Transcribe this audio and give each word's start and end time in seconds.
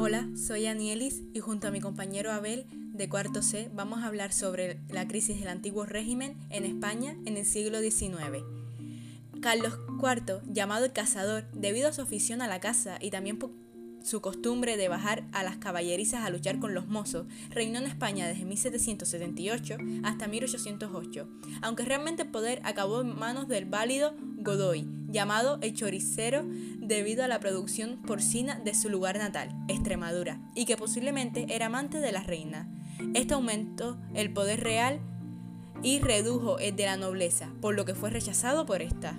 Hola, 0.00 0.28
soy 0.34 0.66
Anielis 0.66 1.22
y 1.32 1.38
junto 1.40 1.68
a 1.68 1.70
mi 1.70 1.80
compañero 1.80 2.32
Abel 2.32 2.66
de 2.70 3.08
Cuarto 3.08 3.42
C 3.42 3.70
vamos 3.72 4.00
a 4.00 4.06
hablar 4.06 4.32
sobre 4.32 4.80
la 4.88 5.06
crisis 5.06 5.38
del 5.38 5.48
antiguo 5.48 5.86
régimen 5.86 6.36
en 6.50 6.64
España 6.64 7.16
en 7.26 7.36
el 7.36 7.44
siglo 7.44 7.80
XIX. 7.80 8.44
Carlos 9.40 9.78
IV, 10.02 10.40
llamado 10.46 10.86
el 10.86 10.92
cazador, 10.92 11.48
debido 11.52 11.88
a 11.88 11.92
su 11.92 12.02
afición 12.02 12.42
a 12.42 12.48
la 12.48 12.58
caza 12.58 12.98
y 13.00 13.10
también 13.10 13.38
su 14.02 14.20
costumbre 14.20 14.76
de 14.76 14.88
bajar 14.88 15.28
a 15.32 15.42
las 15.42 15.58
caballerizas 15.58 16.24
a 16.24 16.30
luchar 16.30 16.58
con 16.58 16.74
los 16.74 16.88
mozos, 16.88 17.26
reinó 17.50 17.78
en 17.78 17.86
España 17.86 18.26
desde 18.26 18.44
1778 18.46 19.76
hasta 20.02 20.26
1808, 20.26 21.28
aunque 21.62 21.84
realmente 21.84 22.22
el 22.22 22.30
poder 22.30 22.60
acabó 22.64 23.02
en 23.02 23.16
manos 23.16 23.46
del 23.46 23.66
válido 23.66 24.14
Godoy, 24.38 24.88
llamado 25.08 25.58
el 25.62 25.74
choricero 25.74 26.44
debido 26.78 27.24
a 27.24 27.28
la 27.28 27.40
producción 27.40 28.00
porcina 28.02 28.58
de 28.58 28.74
su 28.74 28.88
lugar 28.88 29.18
natal, 29.18 29.50
Extremadura, 29.68 30.40
y 30.54 30.64
que 30.64 30.76
posiblemente 30.76 31.46
era 31.48 31.66
amante 31.66 31.98
de 31.98 32.12
la 32.12 32.22
reina. 32.22 32.68
Esto 33.14 33.36
aumentó 33.36 33.98
el 34.14 34.32
poder 34.32 34.60
real 34.60 35.00
y 35.82 36.00
redujo 36.00 36.58
el 36.58 36.76
de 36.76 36.86
la 36.86 36.96
nobleza, 36.96 37.52
por 37.60 37.74
lo 37.74 37.84
que 37.84 37.94
fue 37.94 38.10
rechazado 38.10 38.66
por 38.66 38.82
esta. 38.82 39.18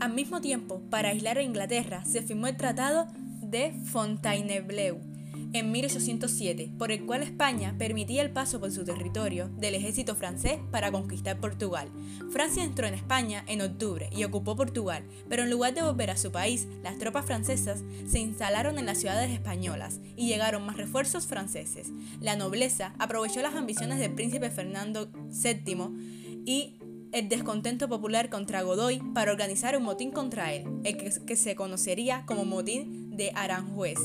Al 0.00 0.12
mismo 0.12 0.40
tiempo, 0.40 0.82
para 0.90 1.10
aislar 1.10 1.38
a 1.38 1.42
Inglaterra, 1.42 2.04
se 2.04 2.22
firmó 2.22 2.46
el 2.46 2.56
Tratado 2.56 3.06
de 3.40 3.72
Fontainebleau 3.72 5.15
en 5.58 5.72
1807, 5.72 6.72
por 6.78 6.92
el 6.92 7.04
cual 7.04 7.22
España 7.22 7.74
permitía 7.78 8.22
el 8.22 8.30
paso 8.30 8.60
por 8.60 8.70
su 8.72 8.84
territorio 8.84 9.48
del 9.56 9.74
ejército 9.74 10.14
francés 10.14 10.58
para 10.70 10.92
conquistar 10.92 11.40
Portugal. 11.40 11.88
Francia 12.30 12.64
entró 12.64 12.86
en 12.86 12.94
España 12.94 13.44
en 13.46 13.60
octubre 13.62 14.10
y 14.14 14.24
ocupó 14.24 14.56
Portugal, 14.56 15.04
pero 15.28 15.42
en 15.42 15.50
lugar 15.50 15.74
de 15.74 15.82
volver 15.82 16.10
a 16.10 16.16
su 16.16 16.32
país, 16.32 16.66
las 16.82 16.98
tropas 16.98 17.26
francesas 17.26 17.82
se 18.06 18.18
instalaron 18.18 18.78
en 18.78 18.86
las 18.86 18.98
ciudades 18.98 19.30
españolas 19.30 20.00
y 20.16 20.28
llegaron 20.28 20.64
más 20.64 20.76
refuerzos 20.76 21.26
franceses. 21.26 21.88
La 22.20 22.36
nobleza 22.36 22.94
aprovechó 22.98 23.42
las 23.42 23.54
ambiciones 23.54 23.98
del 23.98 24.14
príncipe 24.14 24.50
Fernando 24.50 25.10
VII 25.30 26.42
y 26.44 26.78
el 27.12 27.28
descontento 27.28 27.88
popular 27.88 28.28
contra 28.28 28.62
Godoy 28.62 29.00
para 29.14 29.32
organizar 29.32 29.76
un 29.76 29.84
motín 29.84 30.10
contra 30.10 30.52
él, 30.52 30.64
el 30.84 30.96
que, 30.96 31.36
se 31.36 31.56
conocería 31.56 32.24
como 32.26 32.44
motín 32.44 33.16
de 33.16 33.32
Aranjuez. 33.34 33.98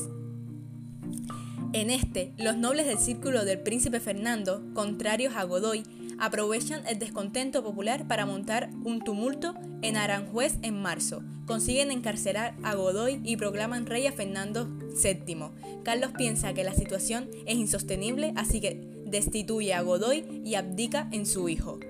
En 1.74 1.88
este, 1.88 2.32
los 2.36 2.58
nobles 2.58 2.86
del 2.86 2.98
círculo 2.98 3.46
del 3.46 3.58
príncipe 3.58 3.98
Fernando, 3.98 4.62
contrarios 4.74 5.34
a 5.36 5.44
Godoy, 5.44 5.84
aprovechan 6.18 6.86
el 6.86 6.98
descontento 6.98 7.64
popular 7.64 8.06
para 8.06 8.26
montar 8.26 8.68
un 8.84 9.02
tumulto 9.02 9.54
en 9.80 9.96
Aranjuez 9.96 10.58
en 10.60 10.82
marzo. 10.82 11.22
Consiguen 11.46 11.90
encarcelar 11.90 12.54
a 12.62 12.74
Godoy 12.74 13.22
y 13.24 13.38
proclaman 13.38 13.86
rey 13.86 14.06
a 14.06 14.12
Fernando 14.12 14.68
VII. 15.02 15.36
Carlos 15.82 16.10
piensa 16.16 16.52
que 16.52 16.62
la 16.62 16.74
situación 16.74 17.30
es 17.46 17.56
insostenible, 17.56 18.34
así 18.36 18.60
que 18.60 19.02
destituye 19.06 19.72
a 19.72 19.80
Godoy 19.80 20.42
y 20.44 20.56
abdica 20.56 21.08
en 21.10 21.24
su 21.24 21.48
hijo. 21.48 21.80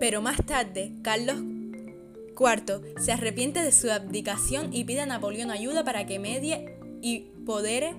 Pero 0.00 0.22
más 0.22 0.44
tarde, 0.44 0.92
Carlos 1.02 1.36
IV 2.36 3.00
se 3.00 3.12
arrepiente 3.12 3.62
de 3.62 3.70
su 3.70 3.92
abdicación 3.92 4.74
y 4.74 4.82
pide 4.82 5.02
a 5.02 5.06
Napoleón 5.06 5.52
ayuda 5.52 5.84
para 5.84 6.04
que 6.04 6.18
medie 6.18 6.76
y 7.00 7.30
podere 7.46 7.94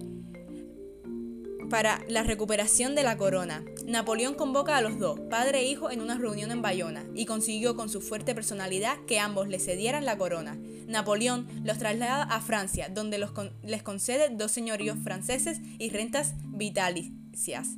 para 1.69 2.01
la 2.07 2.23
recuperación 2.23 2.95
de 2.95 3.03
la 3.03 3.17
corona. 3.17 3.63
Napoleón 3.85 4.35
convoca 4.35 4.77
a 4.77 4.81
los 4.81 4.99
dos, 4.99 5.19
padre 5.29 5.59
e 5.59 5.67
hijo, 5.67 5.91
en 5.91 6.01
una 6.01 6.17
reunión 6.17 6.51
en 6.51 6.61
Bayona 6.61 7.03
y 7.13 7.25
consiguió 7.25 7.75
con 7.75 7.89
su 7.89 8.01
fuerte 8.01 8.35
personalidad 8.35 8.97
que 9.07 9.19
ambos 9.19 9.47
le 9.47 9.59
cedieran 9.59 10.05
la 10.05 10.17
corona. 10.17 10.57
Napoleón 10.87 11.47
los 11.63 11.77
traslada 11.77 12.23
a 12.23 12.41
Francia, 12.41 12.89
donde 12.89 13.23
les 13.63 13.83
concede 13.83 14.29
dos 14.29 14.51
señoríos 14.51 14.97
franceses 15.03 15.59
y 15.79 15.89
rentas 15.89 16.33
vitalicias. 16.45 17.75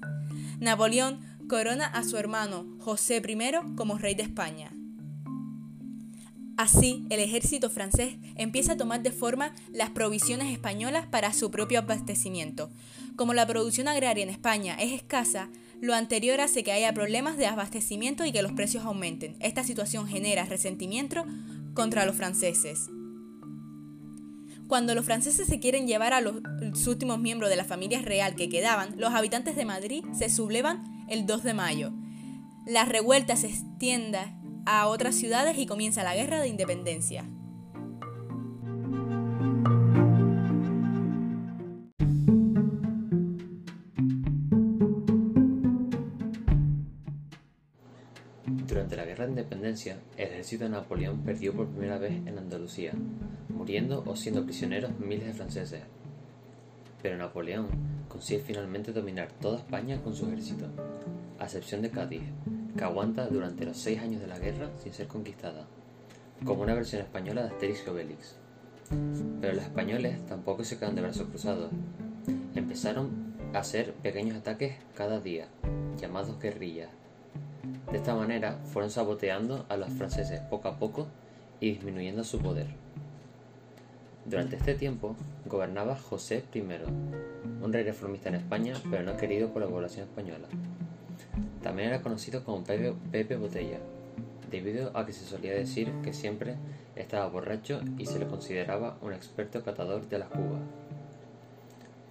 Napoleón 0.60 1.20
corona 1.48 1.86
a 1.86 2.04
su 2.04 2.18
hermano 2.18 2.66
José 2.80 3.22
I 3.26 3.76
como 3.76 3.98
rey 3.98 4.16
de 4.16 4.24
España. 4.24 4.77
Así, 6.58 7.06
el 7.12 7.20
ejército 7.20 7.70
francés 7.70 8.16
empieza 8.36 8.74
a 8.74 8.78
tomar 8.78 9.04
de 9.04 9.12
forma 9.12 9.54
las 9.72 9.92
provisiones 9.92 10.52
españolas 10.52 11.06
para 11.06 11.32
su 11.32 11.52
propio 11.52 11.78
abastecimiento. 11.78 12.72
Como 13.16 13.36
la 13.36 13.46
producción 13.46 13.88
agraria 13.88 14.24
en 14.24 14.30
España 14.30 14.76
es 14.80 14.92
escasa, 14.92 15.50
lo 15.82 15.94
anterior 15.94 16.42
hace 16.42 16.64
que 16.64 16.72
haya 16.72 16.94
problemas 16.94 17.38
de 17.38 17.46
abastecimiento 17.46 18.26
y 18.26 18.32
que 18.32 18.42
los 18.42 18.54
precios 18.54 18.86
aumenten. 18.86 19.36
Esta 19.40 19.64
situación 19.64 20.08
genera 20.08 20.46
resentimiento 20.46 21.26
contra 21.76 22.08
los 22.08 22.16
franceses. 22.16 22.90
Cuando 24.68 24.96
los 24.96 25.06
franceses 25.06 25.46
se 25.46 25.60
quieren 25.60 25.86
llevar 25.86 26.14
a 26.14 26.22
los 26.22 26.88
últimos 26.88 27.20
miembros 27.20 27.52
de 27.52 27.56
la 27.56 27.66
familia 27.66 28.02
real 28.02 28.36
que 28.36 28.50
quedaban, 28.50 28.96
los 28.98 29.14
habitantes 29.14 29.56
de 29.56 29.66
Madrid 29.66 30.04
se 30.12 30.30
sublevan 30.30 31.06
el 31.08 31.28
2 31.28 31.44
de 31.44 31.54
mayo. 31.54 31.94
La 32.66 32.84
revuelta 32.84 33.36
se 33.36 33.48
extiende 33.48 34.18
a 34.70 34.88
otras 34.88 35.16
ciudades 35.16 35.58
y 35.58 35.66
comienza 35.66 36.04
la 36.04 36.14
guerra 36.14 36.42
de 36.42 36.50
independencia. 36.50 37.24
Durante 48.68 48.98
la 48.98 49.06
Guerra 49.06 49.24
de 49.24 49.32
Independencia, 49.32 50.00
el 50.18 50.28
ejército 50.32 50.66
de 50.66 50.72
Napoleón 50.72 51.22
perdió 51.22 51.54
por 51.54 51.68
primera 51.68 51.98
vez 51.98 52.12
en 52.28 52.38
Andalucía, 52.38 52.92
muriendo 53.48 54.04
o 54.06 54.18
siendo 54.18 54.44
prisioneros 54.44 55.00
miles 55.00 55.28
de 55.28 55.34
franceses. 55.34 55.82
Pero 57.02 57.16
Napoleón 57.16 57.68
consigue 58.10 58.44
finalmente 58.46 58.92
dominar 58.92 59.32
toda 59.40 59.60
España 59.60 60.02
con 60.04 60.14
su 60.14 60.26
ejército, 60.26 60.66
a 61.40 61.46
excepción 61.46 61.82
de 61.82 61.90
Cádiz, 61.90 62.24
que 62.78 62.84
aguanta 62.84 63.28
durante 63.28 63.66
los 63.66 63.78
seis 63.78 64.00
años 64.00 64.22
de 64.22 64.28
la 64.28 64.40
guerra 64.40 64.70
sin 64.82 64.94
ser 64.94 65.08
conquistada, 65.08 65.66
como 66.46 66.62
una 66.62 66.76
versión 66.76 67.02
española 67.02 67.44
de 67.44 67.50
Asterix 67.50 67.84
y 67.86 67.90
Obelix. 67.90 68.36
Pero 69.42 69.54
los 69.54 69.64
españoles 69.64 70.26
tampoco 70.28 70.64
se 70.64 70.78
quedan 70.78 70.96
de 70.96 71.02
brazos 71.02 71.28
cruzados. 71.28 71.72
Empezaron 72.56 73.34
a 73.54 73.60
hacer 73.60 73.94
pequeños 73.96 74.38
ataques 74.38 74.76
cada 74.96 75.20
día, 75.20 75.48
llamados 76.00 76.40
guerrillas. 76.40 76.90
De 77.92 77.98
esta 77.98 78.16
manera 78.16 78.60
fueron 78.72 78.92
saboteando 78.92 79.66
a 79.68 79.76
los 79.76 79.90
franceses 79.90 80.40
poco 80.42 80.68
a 80.70 80.78
poco 80.78 81.08
y 81.60 81.72
disminuyendo 81.72 82.24
su 82.24 82.40
poder. 82.40 82.68
Durante 84.26 84.58
este 84.58 84.76
tiempo 84.76 85.16
gobernaba 85.46 85.96
José 85.96 86.44
I, 86.54 86.62
un 86.62 87.74
rey 87.74 87.84
reformista 87.84 88.30
en 88.30 88.36
España, 88.36 88.76
pero 88.92 89.04
no 89.04 89.18
querido 89.18 89.52
por 89.52 89.62
la 89.62 89.70
población 89.70 90.08
española. 90.08 90.48
También 91.68 91.90
era 91.90 92.02
conocido 92.02 92.46
como 92.46 92.64
Pepe, 92.64 93.36
Botella, 93.36 93.80
debido 94.50 94.98
a 94.98 95.06
que 95.06 95.12
se 95.12 95.26
solía 95.26 95.54
decir 95.54 95.92
que 96.02 96.14
siempre 96.14 96.56
estaba 96.96 97.28
borracho 97.28 97.82
y 97.98 98.06
se 98.06 98.20
le 98.20 98.26
consideraba 98.26 98.98
un 99.02 99.12
experto 99.12 99.62
catador 99.62 100.08
de 100.08 100.18
las 100.18 100.30
cubas. 100.30 100.62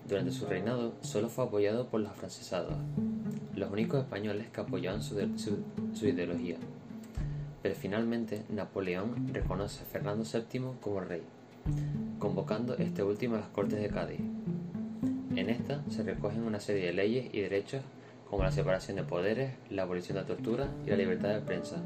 Durante 0.06 0.30
su 0.32 0.44
reinado 0.44 0.92
solo 1.00 1.30
fue 1.30 1.46
apoyado 1.46 1.86
por 1.86 2.02
los 2.02 2.10
afrancesados, 2.10 2.74
los 3.54 3.70
únicos 3.70 4.02
españoles 4.02 4.48
que 4.52 4.60
apoyaban 4.60 5.02
su, 5.02 5.16
su 5.94 6.06
ideología. 6.06 6.58
Pero 7.62 7.74
finalmente 7.74 8.42
Napoleón 8.50 9.32
reconoce 9.32 9.84
a 9.84 9.86
Fernando 9.86 10.22
VII 10.22 10.72
como 10.82 11.00
rey 11.00 11.22
convocando 12.18 12.76
este 12.76 13.02
último 13.02 13.36
a 13.36 13.38
las 13.38 13.48
Cortes 13.48 13.80
de 13.80 13.88
Cádiz. 13.88 14.20
En 15.34 15.48
esta 15.48 15.82
se 15.88 16.02
recogen 16.02 16.42
una 16.42 16.60
serie 16.60 16.88
de 16.88 16.92
leyes 16.92 17.30
y 17.32 17.40
derechos 17.40 17.80
como 18.28 18.42
la 18.42 18.53
separación 18.53 18.97
de 18.97 19.04
poderes, 19.04 19.54
la 19.70 19.82
abolición 19.82 20.16
de 20.16 20.22
la 20.22 20.26
tortura 20.26 20.69
y 20.84 20.91
la 20.91 20.97
libertad 20.97 21.31
de 21.31 21.41
prensa, 21.41 21.82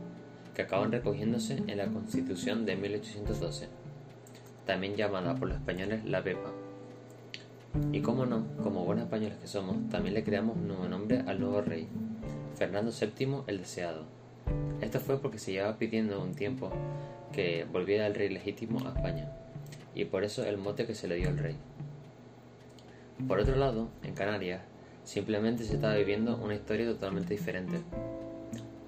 que 0.54 0.62
acaban 0.62 0.92
recogiéndose 0.92 1.62
en 1.66 1.78
la 1.78 1.86
Constitución 1.86 2.64
de 2.66 2.76
1812, 2.76 3.68
también 4.66 4.96
llamada 4.96 5.34
por 5.34 5.48
los 5.48 5.58
españoles 5.58 6.04
la 6.04 6.22
PEPA. 6.22 6.50
Y 7.92 8.00
como 8.00 8.26
no, 8.26 8.46
como 8.62 8.84
buenos 8.84 9.04
españoles 9.04 9.38
que 9.38 9.46
somos, 9.46 9.88
también 9.90 10.14
le 10.14 10.24
creamos 10.24 10.56
un 10.56 10.68
nuevo 10.68 10.88
nombre 10.88 11.22
al 11.26 11.38
nuevo 11.38 11.60
rey, 11.60 11.88
Fernando 12.56 12.90
VII 12.90 13.42
el 13.46 13.58
Deseado. 13.58 14.04
Esto 14.80 14.98
fue 14.98 15.20
porque 15.20 15.38
se 15.38 15.52
llevaba 15.52 15.78
pidiendo 15.78 16.20
un 16.20 16.34
tiempo 16.34 16.70
que 17.32 17.64
volviera 17.70 18.06
el 18.06 18.14
rey 18.14 18.28
legítimo 18.28 18.80
a 18.86 18.96
España 18.96 19.30
y 19.94 20.04
por 20.04 20.24
eso 20.24 20.44
el 20.44 20.56
mote 20.56 20.86
que 20.86 20.94
se 20.94 21.08
le 21.08 21.16
dio 21.16 21.28
al 21.28 21.38
rey. 21.38 21.56
Por 23.28 23.38
otro 23.38 23.56
lado, 23.56 23.90
en 24.02 24.14
Canarias, 24.14 24.62
simplemente 25.04 25.64
se 25.64 25.74
estaba 25.74 25.94
viviendo 25.94 26.36
una 26.36 26.54
historia 26.54 26.86
totalmente 26.86 27.34
diferente. 27.34 27.80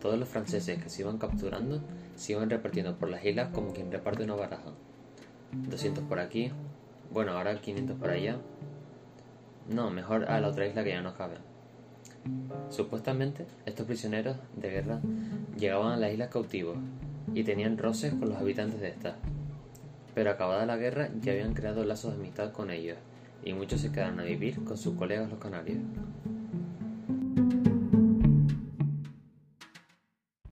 Todos 0.01 0.19
los 0.19 0.29
franceses 0.29 0.83
que 0.83 0.91
se 0.91 1.03
iban 1.03 1.19
capturando 1.19 1.81
se 2.17 2.33
iban 2.33 2.51
repartiendo 2.51 2.97
por 2.97 3.09
las 3.09 3.25
islas 3.25 3.51
como 3.53 3.73
quien 3.73 3.91
reparte 3.91 4.25
una 4.25 4.35
baraja. 4.35 4.73
200 5.53 6.05
por 6.05 6.19
aquí, 6.19 6.51
bueno, 7.11 7.33
ahora 7.33 7.61
500 7.61 7.97
por 7.99 8.11
allá. 8.11 8.39
No, 9.69 9.91
mejor 9.91 10.25
a 10.25 10.41
la 10.41 10.49
otra 10.49 10.67
isla 10.67 10.83
que 10.83 10.91
ya 10.91 11.03
no 11.03 11.15
cabe. 11.15 11.37
Supuestamente, 12.71 13.47
estos 13.67 13.87
prisioneros 13.87 14.37
de 14.57 14.71
guerra 14.71 15.01
llegaban 15.57 15.93
a 15.93 15.97
las 15.97 16.13
islas 16.13 16.31
cautivos, 16.31 16.79
y 17.35 17.45
tenían 17.45 17.79
roces 17.79 18.13
con 18.15 18.29
los 18.29 18.39
habitantes 18.39 18.81
de 18.81 18.89
esta. 18.89 19.17
Pero 20.15 20.31
acabada 20.31 20.67
la 20.67 20.77
guerra 20.77 21.11
ya 21.21 21.33
habían 21.33 21.55
creado 21.55 21.85
lazos 21.85 22.13
de 22.13 22.19
amistad 22.19 22.53
con 22.53 22.71
ellos, 22.71 22.99
y 23.45 23.53
muchos 23.53 23.81
se 23.81 23.91
quedaron 23.91 24.21
a 24.21 24.25
vivir 24.25 24.63
con 24.65 24.77
sus 24.77 24.95
colegas 24.97 25.31
los 25.31 25.39
canarios. 25.39 25.79